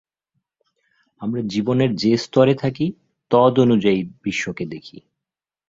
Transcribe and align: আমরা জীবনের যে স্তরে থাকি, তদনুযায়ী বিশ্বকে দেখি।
আমরা 1.21 1.41
জীবনের 1.45 1.91
যে 1.95 2.11
স্তরে 2.17 2.53
থাকি, 2.55 2.85
তদনুযায়ী 3.31 4.01
বিশ্বকে 4.23 4.65
দেখি। 4.65 4.97